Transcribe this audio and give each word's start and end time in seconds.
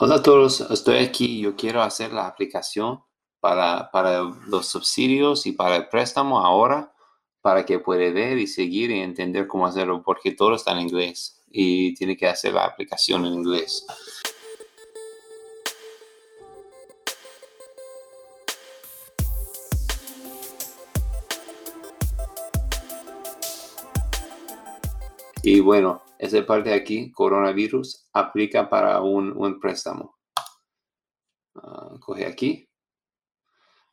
Hola 0.00 0.14
a 0.14 0.22
todos, 0.22 0.60
estoy 0.60 0.98
aquí. 0.98 1.40
Yo 1.40 1.56
quiero 1.56 1.82
hacer 1.82 2.12
la 2.12 2.28
aplicación 2.28 3.02
para, 3.40 3.90
para 3.90 4.22
los 4.46 4.68
subsidios 4.68 5.44
y 5.44 5.50
para 5.50 5.74
el 5.74 5.88
préstamo 5.88 6.38
ahora, 6.38 6.94
para 7.40 7.66
que 7.66 7.80
pueda 7.80 8.08
ver 8.12 8.38
y 8.38 8.46
seguir 8.46 8.92
y 8.92 9.00
entender 9.00 9.48
cómo 9.48 9.66
hacerlo, 9.66 10.00
porque 10.04 10.30
todo 10.30 10.54
está 10.54 10.70
en 10.70 10.82
inglés 10.82 11.42
y 11.50 11.94
tiene 11.94 12.16
que 12.16 12.28
hacer 12.28 12.52
la 12.52 12.64
aplicación 12.66 13.26
en 13.26 13.34
inglés. 13.34 13.84
Y 25.42 25.58
bueno, 25.58 26.02
esa 26.18 26.44
parte 26.44 26.74
aquí, 26.74 27.12
coronavirus, 27.12 28.08
aplica 28.12 28.68
para 28.68 29.00
un, 29.00 29.60
préstamo. 29.60 30.18
Ah, 31.54 31.94
coge 32.00 32.26
aquí. 32.26 32.68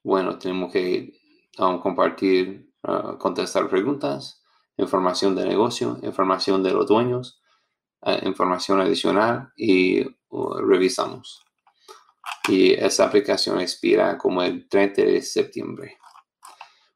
Bueno, 0.04 0.38
tenemos 0.38 0.72
que 0.72 1.14
compartir, 1.56 2.72
ah, 2.84 3.16
contestar 3.20 3.70
preguntas, 3.70 4.44
información 4.78 5.36
de 5.36 5.46
negocio, 5.46 6.00
información 6.02 6.64
de 6.64 6.74
los 6.74 6.88
dueños, 6.88 7.42
ah, 8.02 8.18
información 8.24 8.82
adicional 8.82 9.52
y 9.56 10.06
uh, 10.30 10.56
revisamos. 10.58 11.44
Y 12.48 12.74
esa 12.74 13.06
aplicación 13.06 13.60
expira 13.60 14.18
como 14.18 14.42
el 14.42 14.68
30 14.68 15.02
de 15.04 15.22
septiembre. 15.22 15.98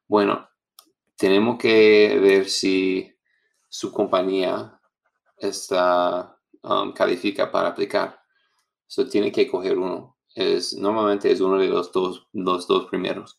Bueno, 0.06 0.48
tenemos 1.16 1.58
que 1.58 2.18
ver 2.20 2.48
si 2.48 3.12
su 3.68 3.92
compañía 3.92 4.79
está, 5.40 6.38
um, 6.62 6.92
califica 6.92 7.50
para 7.50 7.68
aplicar. 7.68 8.20
So 8.86 9.08
tiene 9.08 9.32
que 9.32 9.48
coger 9.48 9.78
uno. 9.78 10.18
Es, 10.34 10.74
normalmente 10.74 11.30
es 11.30 11.40
uno 11.40 11.58
de 11.58 11.68
los 11.68 11.92
dos, 11.92 12.28
los 12.32 12.66
dos 12.66 12.86
primeros. 12.86 13.38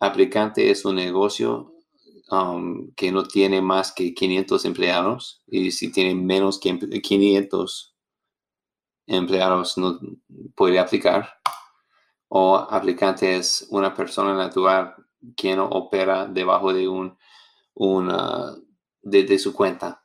Aplicante 0.00 0.70
es 0.70 0.84
un 0.84 0.96
negocio 0.96 1.74
um, 2.30 2.92
que 2.94 3.12
no 3.12 3.24
tiene 3.24 3.60
más 3.60 3.92
que 3.92 4.14
500 4.14 4.64
empleados 4.64 5.42
y 5.46 5.70
si 5.70 5.92
tiene 5.92 6.14
menos 6.14 6.58
que 6.58 6.78
500 6.78 7.94
empleados 9.06 9.78
no 9.78 9.98
puede 10.54 10.78
aplicar. 10.78 11.28
O 12.28 12.56
aplicante 12.56 13.36
es 13.36 13.66
una 13.70 13.94
persona 13.94 14.34
natural 14.34 14.94
que 15.36 15.54
no 15.54 15.66
opera 15.66 16.26
debajo 16.26 16.72
de 16.72 16.88
un, 16.88 17.16
una, 17.74 18.54
de, 19.02 19.38
su 19.38 19.52
cuenta, 19.52 20.01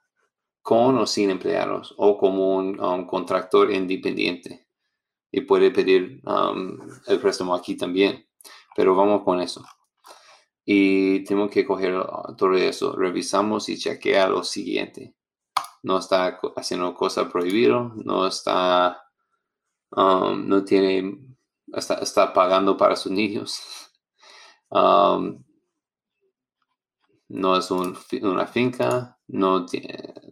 con 0.67 0.97
o 0.97 1.05
sin 1.07 1.29
empleados, 1.29 1.93
o 1.95 2.17
como 2.17 2.57
un 2.57 2.77
um, 2.77 3.07
contractor 3.07 3.71
independiente. 3.71 4.67
Y 5.31 5.39
puede 5.39 5.71
pedir 5.71 6.21
um, 6.25 6.77
el 7.05 7.21
préstamo 7.21 7.55
aquí 7.55 7.77
también. 7.77 8.27
Pero 8.75 8.93
vamos 8.93 9.23
con 9.23 9.39
eso. 9.39 9.63
Y 10.65 11.23
tengo 11.23 11.49
que 11.49 11.65
coger 11.65 11.95
uh, 11.95 12.35
todo 12.35 12.53
eso. 12.55 12.93
Revisamos 12.97 13.69
y 13.69 13.77
chequea 13.77 14.27
lo 14.27 14.43
siguiente. 14.43 15.15
No 15.83 15.99
está 15.99 16.37
haciendo 16.57 16.93
cosa 16.95 17.29
prohibida, 17.29 17.89
no 18.03 18.27
está, 18.27 19.01
um, 19.91 20.49
no 20.49 20.65
tiene, 20.65 21.17
está, 21.71 21.99
está, 21.99 22.33
pagando 22.33 22.75
para 22.75 22.97
sus 22.97 23.13
niños 23.13 23.61
no 27.29 27.57
es 27.57 27.71
una 27.71 28.47
finca, 28.47 29.17
no 29.27 29.65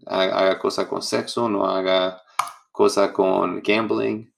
haga 0.06 0.60
cosa 0.60 0.88
con 0.88 1.02
sexo, 1.02 1.50
no 1.50 1.66
haga 1.66 2.22
cosa 2.72 3.12
con 3.14 3.62
gambling, 3.62 4.34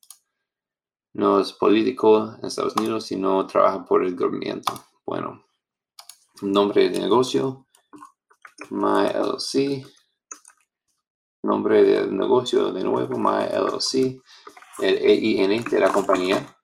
no 1.13 1.39
es 1.39 1.51
político 1.53 2.35
en 2.37 2.45
Estados 2.45 2.75
Unidos 2.75 3.11
y 3.11 3.15
no 3.15 3.45
trabaja 3.47 3.83
por 3.85 4.03
el 4.03 4.15
gobierno. 4.15 4.63
Bueno, 5.05 5.43
nombre 6.41 6.89
de 6.89 6.99
negocio, 6.99 7.65
My 8.69 9.07
LLC, 9.07 9.85
nombre 11.43 11.83
de 11.83 12.07
negocio 12.07 12.71
de 12.71 12.83
nuevo, 12.83 13.17
My 13.17 13.45
LLC, 13.51 14.21
el 14.79 14.97
EIN 14.97 15.63
de 15.63 15.79
la 15.79 15.91
compañía. 15.91 16.55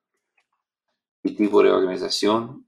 Y 1.24 1.36
tipo 1.36 1.64
de 1.64 1.72
organización, 1.72 2.68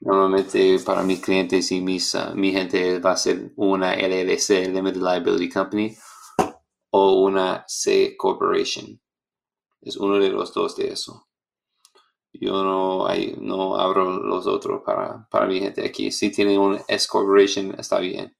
Normalmente 0.00 0.78
para 0.84 1.02
mis 1.02 1.20
clientes 1.20 1.70
y 1.72 1.80
mis, 1.80 2.14
ah, 2.14 2.32
mi 2.34 2.52
gente 2.52 2.98
va 2.98 3.12
a 3.12 3.16
ser 3.16 3.52
una 3.56 3.94
LLC, 3.94 4.68
Limited 4.68 5.00
Liability 5.00 5.48
Company, 5.48 5.96
o 6.90 7.22
una 7.22 7.64
C 7.66 8.16
Corporation. 8.16 9.00
Es 9.80 9.96
uno 9.96 10.18
de 10.18 10.30
los 10.30 10.52
dos 10.52 10.76
de 10.76 10.88
eso. 10.88 11.28
Yo 12.32 12.64
no, 12.64 13.06
no 13.38 13.76
abro 13.76 14.18
los 14.18 14.46
otros 14.46 14.82
para, 14.84 15.26
para 15.30 15.46
mi 15.46 15.60
gente 15.60 15.86
aquí. 15.86 16.10
Si 16.10 16.30
tiene 16.30 16.58
un 16.58 16.80
S 16.88 17.06
Corporation, 17.08 17.74
está 17.78 18.00
bien. 18.00 18.36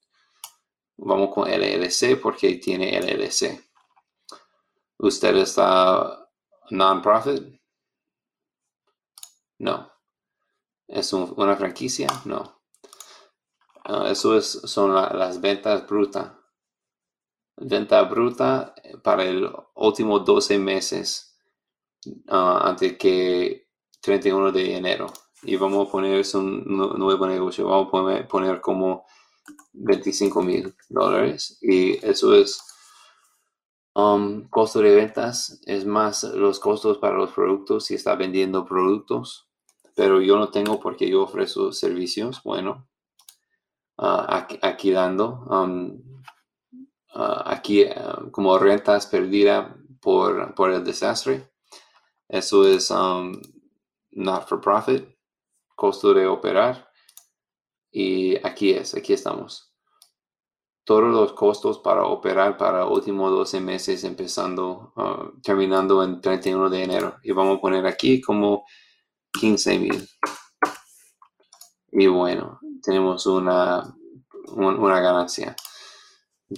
Vamos 0.96 1.34
con 1.34 1.48
LLC 1.48 2.20
porque 2.20 2.56
tiene 2.56 2.98
LLC. 3.00 3.60
¿Usted 4.98 5.36
está 5.36 6.28
non-profit? 6.70 7.60
No. 9.58 9.93
¿Es 10.88 11.12
una 11.12 11.56
franquicia? 11.56 12.08
No. 12.24 12.60
Ah, 13.84 14.08
eso 14.10 14.36
es, 14.36 14.46
son 14.64 14.94
las 14.94 15.40
ventas 15.40 15.86
brutas. 15.86 16.32
Venta 17.56 18.02
bruta 18.02 18.74
eh, 18.82 18.96
para 18.98 19.24
el 19.24 19.48
último 19.74 20.18
12 20.18 20.58
meses 20.58 21.38
uh, 22.28 22.58
antes 22.62 22.96
que 22.98 23.68
31 24.00 24.52
de 24.52 24.76
enero. 24.76 25.06
Y 25.42 25.56
vamos 25.56 25.88
a 25.88 25.92
poner 25.92 26.24
un 26.34 26.64
nuevo 26.66 27.26
negocio. 27.26 27.68
Vamos 27.68 27.88
a 27.88 28.26
poner, 28.26 28.60
como 28.60 29.04
25 29.74 30.42
mil 30.42 30.74
dólares. 30.88 31.58
Y 31.60 32.04
eso 32.04 32.34
es 32.34 32.62
um, 33.94 34.48
costo 34.48 34.80
de 34.80 34.94
ventas. 34.94 35.60
Es 35.66 35.84
más 35.84 36.24
los 36.24 36.58
costos 36.58 36.98
para 36.98 37.16
los 37.16 37.32
productos 37.32 37.84
si 37.86 37.94
está 37.94 38.14
vendiendo 38.16 38.64
productos 38.64 39.50
pero 39.94 40.20
yo 40.20 40.36
no 40.36 40.50
tengo 40.50 40.80
porque 40.80 41.08
yo 41.08 41.22
ofrezco 41.22 41.72
servicios, 41.72 42.42
bueno, 42.42 42.88
ah, 43.98 44.46
aquí, 44.62 44.90
dando, 44.90 45.44
um, 45.48 46.00
ah, 47.14 47.44
aquí 47.46 47.84
ah, 47.84 48.22
como 48.32 48.58
rentas 48.58 49.06
perdidas 49.06 49.72
por, 50.00 50.54
por, 50.54 50.72
el 50.72 50.84
desastre. 50.84 51.50
Eso 52.28 52.66
es 52.66 52.90
um, 52.90 53.40
not 54.10 54.48
for 54.48 54.60
profit, 54.60 55.06
costo 55.76 56.12
de 56.12 56.26
operar. 56.26 56.90
Y 57.92 58.36
aquí 58.44 58.72
es, 58.72 58.94
aquí 58.94 59.12
estamos. 59.12 59.72
Todos 60.82 61.04
los 61.04 61.32
costos 61.32 61.78
para 61.78 62.04
operar 62.04 62.56
para 62.58 62.80
los 62.80 62.90
últimos 62.90 63.30
12 63.30 63.60
meses 63.60 64.04
empezando, 64.04 64.92
terminando 65.42 66.02
en 66.02 66.20
31 66.20 66.68
de 66.68 66.82
enero. 66.82 67.16
Y 67.22 67.30
vamos 67.32 67.58
a 67.58 67.60
poner 67.60 67.86
aquí 67.86 68.20
como 68.20 68.64
15 69.40 69.78
mil. 69.78 70.08
Y 71.92 72.06
bueno, 72.06 72.60
tenemos 72.82 73.26
una, 73.26 73.96
una 74.48 75.00
ganancia. 75.00 75.54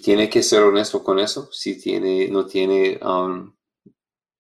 Tiene 0.03 0.28
que 0.28 0.42
ser 0.42 0.62
honesto 0.62 1.03
con 1.03 1.19
eso. 1.19 1.48
Si 1.53 1.81
tiene, 1.81 2.28
no 2.28 2.47
tiene 2.47 2.98
um, 3.03 3.54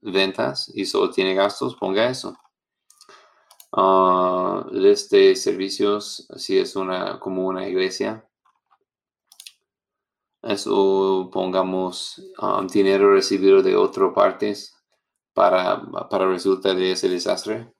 ventas 0.00 0.70
y 0.74 0.84
solo 0.86 1.10
tiene 1.10 1.34
gastos, 1.34 1.76
ponga 1.76 2.08
eso. 2.08 2.36
Uh, 3.72 4.70
de 4.70 5.36
servicios, 5.36 6.26
si 6.36 6.58
es 6.58 6.76
una 6.76 7.20
como 7.20 7.46
una 7.46 7.68
iglesia, 7.68 8.26
eso 10.42 11.28
pongamos 11.32 12.22
um, 12.40 12.66
dinero 12.66 13.12
recibido 13.12 13.62
de 13.62 13.76
otras 13.76 14.14
partes 14.14 14.74
para, 15.34 15.82
para 16.08 16.28
resultar 16.28 16.76
de 16.76 16.92
ese 16.92 17.08
desastre 17.08 17.75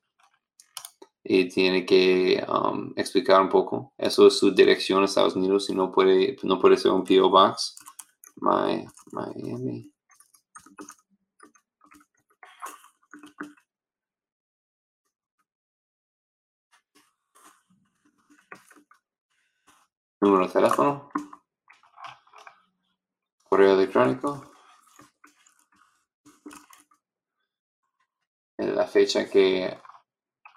y 1.28 1.48
tiene 1.48 1.84
que 1.84 2.44
um, 2.48 2.92
explicar 2.96 3.40
un 3.40 3.48
poco. 3.48 3.92
Eso 3.98 4.28
es 4.28 4.38
su 4.38 4.52
dirección 4.54 5.02
a 5.02 5.06
Estados 5.06 5.34
Unidos 5.34 5.68
y 5.70 5.74
no 5.74 5.90
puede, 5.90 6.36
no 6.44 6.60
puede 6.60 6.76
ser 6.76 6.92
un 6.92 7.04
PO 7.04 7.28
Box. 7.28 7.76
Miami. 8.36 9.92
Número 20.20 20.46
de 20.46 20.52
teléfono. 20.52 21.10
Correo 23.48 23.74
electrónico. 23.74 24.48
La 28.58 28.86
fecha 28.86 29.28
que 29.28 29.76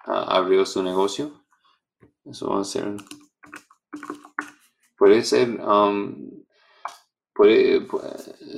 abrió 0.04 0.64
su 0.66 0.82
negocio. 0.82 1.44
Eso 2.24 2.50
va 2.50 2.60
a 2.60 2.64
ser. 2.64 2.96
Puede 4.96 5.22
ser. 5.24 5.60
Um, 5.60 6.44
puede, 7.34 7.86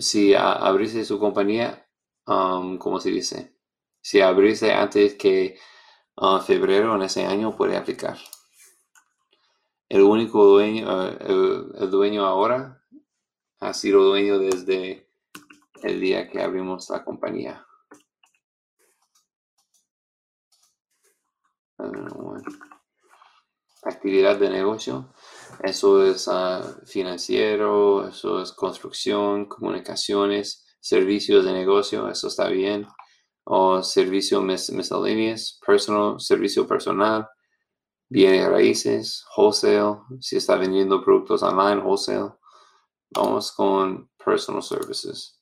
si 0.01 0.35
abriste 0.35 1.05
su 1.05 1.19
compañía, 1.19 1.87
um, 2.27 2.79
¿cómo 2.79 3.01
se 3.01 3.11
dice? 3.11 3.57
Si 4.01 4.21
abriste 4.21 4.73
antes 4.73 5.15
que 5.15 5.59
uh, 6.17 6.41
febrero 6.41 6.97
en 6.97 7.03
ese 7.03 7.25
año, 7.25 7.57
puede 7.57 7.77
aplicar. 7.77 8.19
El 9.89 10.03
único 10.03 10.45
dueño, 10.45 10.87
uh, 10.89 11.75
el, 11.81 11.91
dueño 11.91 12.27
ahora 12.27 12.83
ha 13.61 13.75
sido 13.75 14.03
dueño 14.03 14.39
desde 14.39 15.09
el 15.83 16.01
día 16.01 16.29
que 16.29 16.43
abrimos 16.43 16.91
la 16.91 17.05
compañía. 17.05 17.65
Actividad 23.83 24.39
de 24.39 24.51
negocio. 24.51 25.13
Eso 25.63 26.05
es 26.05 26.29
financiero, 26.87 28.09
eso 28.09 28.41
es 28.41 28.53
construcción, 28.53 29.47
comunicaciones, 29.47 30.67
servicios 30.81 31.45
de 31.45 31.53
negocio, 31.53 32.09
eso 32.09 32.29
está 32.29 32.49
bien 32.49 32.87
o 33.45 33.83
servicio 33.83 34.41
miscellaneous, 34.41 35.59
personal, 35.65 36.21
servicio 36.21 36.67
personal, 36.67 37.29
bienes 38.09 38.49
raíces, 38.49 39.25
wholesale, 39.37 39.99
si 40.21 40.37
está 40.37 40.57
vendiendo 40.57 41.03
productos 41.03 41.43
online, 41.43 41.83
wholesale. 41.83 42.33
Vamos 43.11 43.53
con 43.53 44.11
personal 44.25 44.63
services. 44.63 45.41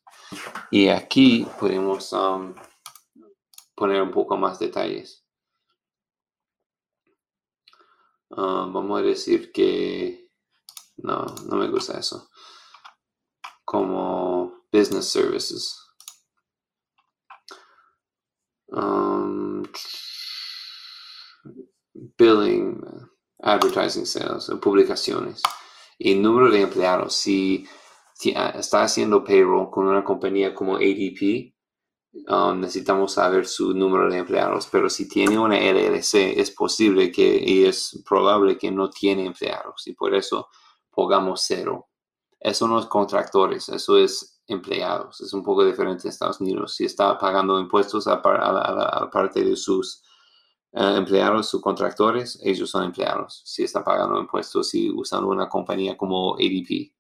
Y 0.71 0.89
aquí 0.89 1.47
podemos 1.59 2.13
um, 2.13 2.55
poner 3.75 4.03
un 4.03 4.11
poco 4.11 4.37
más 4.37 4.59
detalles. 4.59 5.20
Um, 8.31 8.73
vamos 8.73 9.01
a 9.01 9.03
decir 9.03 9.53
que 9.53 10.29
no, 10.99 11.27
no 11.49 11.57
me 11.57 11.69
gusta 11.69 11.99
eso. 11.99 12.29
Como 13.65 14.67
business 14.73 15.09
services. 15.09 15.91
um, 18.73 19.65
billing, 22.17 22.81
advertising 23.43 24.07
sales, 24.07 24.51
publicaciones 24.61 25.43
y 25.99 26.15
número 26.15 26.51
de 26.51 26.63
empleados. 26.63 27.15
Si, 27.15 27.67
ah, 28.37 28.55
está 28.59 28.83
haciendo 28.83 29.25
payroll 29.25 29.71
con 29.71 29.87
una 29.87 30.05
compañía 30.05 30.55
como 30.55 30.77
ADP, 30.77 31.55
um, 32.29 32.61
necesitamos 32.61 33.13
saber 33.13 33.47
su 33.47 33.75
número 33.75 34.11
de 34.11 34.19
empleados. 34.19 34.69
Pero 34.71 34.91
si 34.91 35.09
tiene 35.09 35.39
una 35.39 35.57
LLC, 35.57 36.39
es 36.39 36.51
posible 36.51 37.11
que 37.11 37.43
y 37.45 37.65
es 37.65 38.03
probable 38.09 38.59
que 38.59 38.71
no 38.71 38.91
tiene 38.91 39.27
empleados 39.27 39.87
y 39.87 39.95
por 39.95 40.15
eso 40.15 40.49
pongamos 40.91 41.43
cero. 41.47 41.89
Eso 42.39 42.67
no 42.67 42.79
es 42.79 42.87
contractores, 42.87 43.69
eso 43.69 43.99
es 43.99 44.41
empleados. 44.47 45.21
Es 45.21 45.33
un 45.33 45.43
poco 45.43 45.65
diferente 45.65 46.05
en 46.05 46.11
Estados 46.11 46.41
Unidos. 46.41 46.75
Si 46.75 46.85
está 46.85 47.19
pagando 47.19 47.59
impuestos 47.61 48.07
a, 48.07 48.21
parte 48.23 49.45
de 49.45 49.57
sus 49.57 50.03
eh, 50.73 50.95
empleados, 50.97 51.49
sus 51.49 51.61
contractores, 51.61 52.41
ellos 52.43 52.71
son 52.71 52.85
empleados. 52.85 53.43
Si 53.45 53.63
está 53.63 53.85
pagando 53.85 54.19
impuestos 54.19 54.75
y 54.75 54.91
usando 54.91 55.29
una 55.29 55.49
compañía 55.49 55.97
como 55.97 56.35
ADP. 56.35 56.93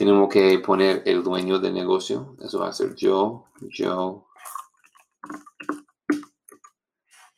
Tenemos 0.00 0.30
que 0.30 0.58
poner 0.60 1.02
el 1.04 1.22
dueño 1.22 1.58
del 1.58 1.74
negocio. 1.74 2.34
Eso 2.40 2.60
va 2.60 2.68
a 2.68 2.72
ser 2.72 2.94
yo, 2.94 3.44
yo. 3.68 4.28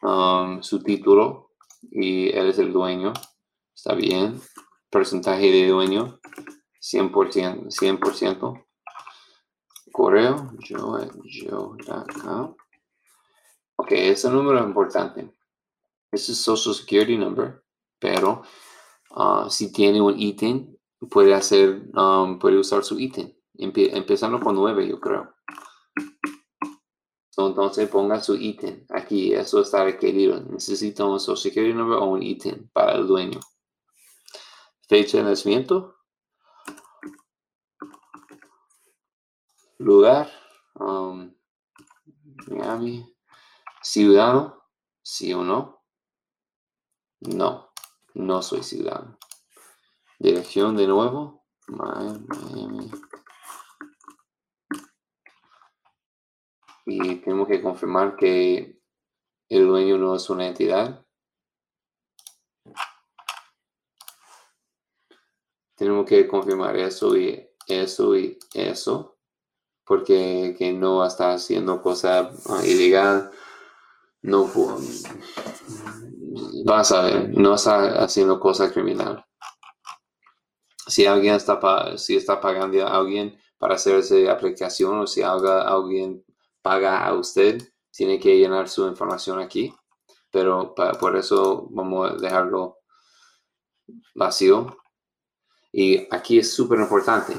Um, 0.00 0.62
su 0.62 0.80
título 0.80 1.50
y 1.90 2.28
él 2.28 2.50
es 2.50 2.60
el 2.60 2.72
dueño. 2.72 3.14
Está 3.74 3.96
bien. 3.96 4.40
Porcentaje 4.90 5.50
de 5.50 5.66
dueño 5.66 6.20
100%, 6.80 7.66
100%. 7.66 8.66
Correo, 9.90 10.52
yo, 10.60 11.00
yo. 11.24 11.76
Ok, 13.74 13.90
ese 13.90 14.30
número 14.30 14.60
es 14.60 14.64
importante. 14.66 15.34
Ese 16.12 16.30
es 16.30 16.38
Social 16.38 16.76
Security 16.76 17.18
Number, 17.18 17.64
pero 17.98 18.42
uh, 19.16 19.50
si 19.50 19.72
tiene 19.72 20.00
un 20.00 20.16
ítem, 20.16 20.71
puede 21.10 21.34
hacer, 21.34 21.90
um, 21.94 22.38
puede 22.38 22.58
usar 22.58 22.84
su 22.84 22.98
ítem. 22.98 23.32
empezando 23.54 24.40
con 24.40 24.54
9, 24.54 24.88
yo 24.88 25.00
creo. 25.00 25.34
Entonces 27.36 27.88
ponga 27.88 28.20
su 28.20 28.36
ítem 28.36 28.84
aquí, 28.90 29.32
eso 29.32 29.60
está 29.62 29.84
requerido. 29.84 30.40
Necesita 30.40 31.04
un 31.04 31.18
Social 31.18 31.52
Security 31.52 31.74
Number 31.74 31.98
o 31.98 32.06
un 32.06 32.22
ítem 32.22 32.68
para 32.72 32.92
el 32.94 33.06
dueño. 33.06 33.40
Fecha 34.88 35.18
de 35.18 35.24
nacimiento, 35.24 35.96
lugar, 39.78 40.30
um, 40.74 41.34
Miami, 42.48 43.14
ciudadano, 43.82 44.62
sí 45.02 45.32
o 45.32 45.42
no. 45.42 45.82
No, 47.20 47.72
no 48.14 48.42
soy 48.42 48.62
ciudadano. 48.62 49.16
Dirección 50.22 50.76
de 50.76 50.86
nuevo. 50.86 51.44
Y 56.86 57.16
tenemos 57.16 57.48
que 57.48 57.60
confirmar 57.60 58.14
que 58.14 58.80
el 59.48 59.66
dueño 59.66 59.98
no 59.98 60.14
es 60.14 60.30
una 60.30 60.46
entidad. 60.46 61.04
Tenemos 65.74 66.06
que 66.06 66.28
confirmar 66.28 66.76
eso 66.76 67.16
y 67.16 67.44
eso 67.66 68.16
y 68.16 68.38
eso 68.54 69.18
porque 69.84 70.54
que 70.56 70.72
no 70.72 71.04
está 71.04 71.32
haciendo 71.32 71.82
cosa 71.82 72.30
ah, 72.48 72.64
ilegal, 72.64 73.32
no 74.22 74.48
vas 76.64 76.92
a 76.92 77.02
ver, 77.02 77.36
no 77.36 77.56
está 77.56 78.02
haciendo 78.04 78.38
cosa 78.38 78.72
criminal. 78.72 79.24
Si 80.92 81.06
alguien 81.06 81.34
está, 81.34 81.96
si 81.96 82.16
está 82.16 82.40
pagando 82.40 82.86
a 82.86 82.96
alguien 82.96 83.38
para 83.58 83.74
hacer 83.76 83.96
esa 83.96 84.32
aplicación 84.32 84.98
o 85.00 85.06
si 85.06 85.22
alguien 85.22 86.24
paga 86.62 87.06
a 87.06 87.14
usted, 87.14 87.62
tiene 87.90 88.18
que 88.18 88.38
llenar 88.38 88.68
su 88.68 88.86
información 88.86 89.38
aquí. 89.40 89.74
Pero 90.30 90.74
por 90.74 91.16
eso 91.16 91.68
vamos 91.70 92.10
a 92.10 92.14
dejarlo 92.16 92.78
vacío. 94.14 94.76
Y 95.72 96.06
aquí 96.10 96.38
es 96.38 96.52
súper 96.54 96.80
importante 96.80 97.34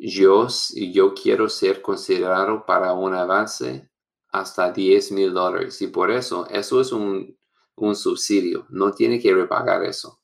yo, 0.00 0.46
yo 0.74 1.14
quiero 1.14 1.48
ser 1.48 1.82
considerado 1.82 2.64
para 2.64 2.92
un 2.92 3.14
avance 3.14 3.90
hasta 4.30 4.70
10 4.70 5.12
mil 5.12 5.32
dólares 5.32 5.80
y 5.82 5.88
por 5.88 6.10
eso, 6.10 6.46
eso 6.50 6.80
es 6.80 6.92
un, 6.92 7.36
subsidio, 7.94 8.66
no 8.70 8.92
tiene 8.92 9.20
que 9.20 9.32
repagar 9.32 9.84
eso. 9.84 10.17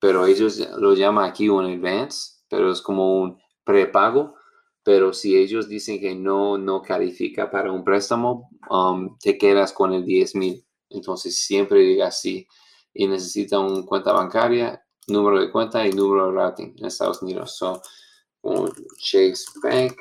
Pero 0.00 0.26
ellos 0.26 0.58
lo 0.78 0.94
llaman 0.94 1.28
aquí 1.28 1.48
un 1.48 1.66
advance, 1.66 2.40
pero 2.48 2.72
es 2.72 2.80
como 2.80 3.20
un 3.20 3.38
prepago. 3.64 4.34
Pero 4.82 5.12
si 5.12 5.36
ellos 5.36 5.68
dicen 5.68 6.00
que 6.00 6.14
no, 6.14 6.56
no 6.56 6.80
califica 6.82 7.50
para 7.50 7.70
un 7.70 7.84
préstamo, 7.84 8.48
um, 8.70 9.18
te 9.18 9.36
quedas 9.36 9.72
con 9.72 9.92
el 9.92 10.04
10 10.04 10.34
mil. 10.36 10.66
Entonces 10.88 11.38
siempre 11.38 11.80
diga 11.80 12.10
sí 12.10 12.46
y 12.92 13.06
necesita 13.06 13.58
una 13.58 13.84
cuenta 13.84 14.12
bancaria, 14.12 14.82
número 15.06 15.40
de 15.40 15.50
cuenta 15.50 15.86
y 15.86 15.92
número 15.92 16.26
de 16.26 16.32
rating 16.32 16.74
en 16.76 16.86
Estados 16.86 17.22
Unidos. 17.22 17.56
So, 17.56 17.80
Chase 18.98 19.44
Bank. 19.62 19.96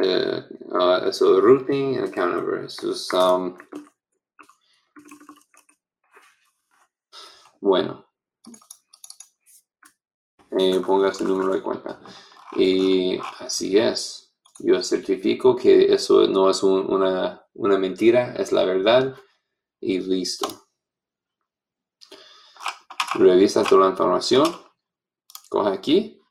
Uh, 0.00 0.42
uh, 0.72 1.10
so 1.10 1.40
routing 1.40 1.96
and 1.96 2.08
account 2.08 2.36
number. 2.36 2.68
So 2.68 2.92
some. 2.92 3.56
Bueno. 7.60 8.06
Eh, 10.58 10.80
ponga 10.84 11.12
su 11.12 11.26
número 11.26 11.54
de 11.54 11.62
cuenta. 11.62 12.00
Y 12.56 13.18
así 13.40 13.76
es. 13.78 14.34
Yo 14.60 14.82
certifico 14.82 15.54
que 15.54 15.92
eso 15.92 16.26
no 16.26 16.50
es 16.50 16.62
una, 16.62 17.44
una 17.54 17.78
mentira, 17.78 18.34
es 18.36 18.52
la 18.52 18.64
verdad. 18.64 19.14
Y 19.80 20.00
listo 20.00 20.68
revisa 23.14 23.64
toda 23.64 23.86
la 23.86 23.90
información, 23.90 24.44
coge 25.48 25.70
aquí 25.70 26.22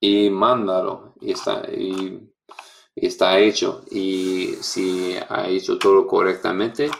y 0.00 0.30
mándalo. 0.30 1.14
Y 1.20 1.32
está, 1.32 1.62
y, 1.70 2.32
está 2.94 3.38
hecho. 3.38 3.84
Y 3.90 4.54
si 4.60 5.16
ha 5.28 5.48
hecho 5.48 5.78
todo 5.78 6.06
correctamente 6.06 6.90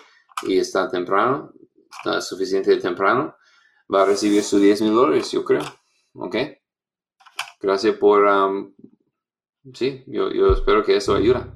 y 0.42 0.58
está 0.58 0.90
temprano, 0.90 1.52
está 1.90 2.20
suficiente 2.20 2.76
temprano, 2.76 3.36
va 3.92 4.02
a 4.02 4.06
recibir 4.06 4.42
sus 4.42 4.60
10 4.60 4.82
mil 4.82 4.94
dólares, 4.94 5.30
yo 5.32 5.44
creo. 5.44 5.62
¿Ok? 6.14 6.36
Gracias 7.60 7.96
por... 7.96 8.24
Um, 8.24 8.74
sí, 9.74 10.02
yo, 10.06 10.30
yo 10.30 10.52
espero 10.52 10.84
que 10.84 10.96
eso 10.96 11.14
ayuda. 11.14 11.54